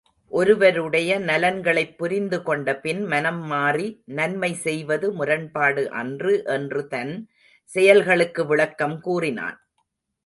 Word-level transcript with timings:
ஒருவருடைய 0.31 1.19
நலன்களைப் 1.19 1.93
புரிந்துகொண்டபின் 1.99 3.01
மனம்மாறி 3.05 4.01
நன்மை 4.05 4.53
செய்வது 4.53 5.13
முரண்பாடு 5.13 5.91
அன்று 5.91 6.43
என்று 6.45 6.87
தன் 6.87 7.13
செயல்களுக்கு 7.63 8.45
விளக்கம் 8.45 9.01
கூறினான். 9.01 9.57